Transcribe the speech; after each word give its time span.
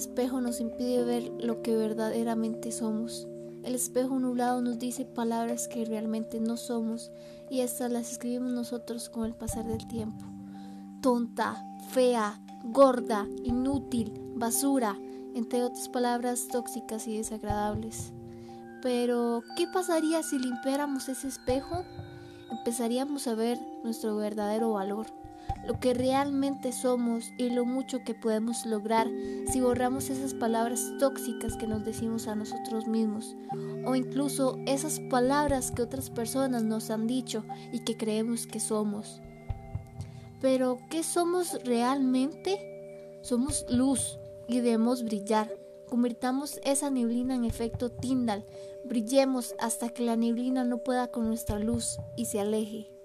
espejo 0.00 0.40
nos 0.40 0.60
impide 0.60 1.04
ver 1.04 1.30
lo 1.38 1.62
que 1.62 1.76
verdaderamente 1.76 2.72
somos. 2.72 3.28
El 3.62 3.74
espejo 3.74 4.18
nublado 4.18 4.62
nos 4.62 4.78
dice 4.78 5.04
palabras 5.04 5.68
que 5.68 5.84
realmente 5.84 6.40
no 6.40 6.56
somos 6.56 7.12
y 7.50 7.60
estas 7.60 7.92
las 7.92 8.10
escribimos 8.10 8.52
nosotros 8.52 9.10
con 9.10 9.26
el 9.26 9.34
pasar 9.34 9.66
del 9.66 9.86
tiempo. 9.86 10.24
Tonta, 11.02 11.62
fea, 11.90 12.40
gorda, 12.64 13.28
inútil, 13.44 14.12
basura, 14.34 14.96
entre 15.34 15.62
otras 15.62 15.88
palabras 15.90 16.48
tóxicas 16.48 17.06
y 17.06 17.18
desagradables. 17.18 18.12
Pero, 18.82 19.42
¿qué 19.56 19.66
pasaría 19.66 20.22
si 20.22 20.38
limpiáramos 20.38 21.08
ese 21.08 21.28
espejo? 21.28 21.84
Empezaríamos 22.50 23.26
a 23.26 23.34
ver 23.34 23.58
nuestro 23.84 24.16
verdadero 24.16 24.72
valor, 24.72 25.06
lo 25.66 25.78
que 25.78 25.94
realmente 25.94 26.72
somos 26.72 27.32
y 27.38 27.50
lo 27.50 27.64
mucho 27.64 28.02
que 28.04 28.14
podemos 28.14 28.66
lograr 28.66 29.08
si 29.50 29.60
borramos 29.60 30.10
esas 30.10 30.34
palabras 30.34 30.92
tóxicas 30.98 31.56
que 31.56 31.66
nos 31.66 31.84
decimos 31.84 32.26
a 32.28 32.34
nosotros 32.34 32.86
mismos, 32.86 33.36
o 33.84 33.94
incluso 33.94 34.58
esas 34.66 35.00
palabras 35.00 35.70
que 35.70 35.82
otras 35.82 36.10
personas 36.10 36.62
nos 36.64 36.90
han 36.90 37.06
dicho 37.06 37.44
y 37.72 37.80
que 37.80 37.96
creemos 37.96 38.46
que 38.46 38.60
somos. 38.60 39.20
Pero, 40.40 40.78
¿qué 40.90 41.02
somos 41.02 41.62
realmente? 41.64 43.18
Somos 43.22 43.66
luz 43.68 44.18
y 44.48 44.60
debemos 44.60 45.04
brillar. 45.04 45.50
Convirtamos 45.88 46.60
esa 46.64 46.88
neblina 46.88 47.34
en 47.34 47.44
efecto 47.44 47.90
Tyndall. 47.90 48.44
Brillemos 48.84 49.54
hasta 49.58 49.90
que 49.90 50.04
la 50.04 50.16
neblina 50.16 50.64
no 50.64 50.78
pueda 50.78 51.08
con 51.08 51.28
nuestra 51.28 51.58
luz 51.58 51.98
y 52.16 52.24
se 52.26 52.40
aleje. 52.40 52.99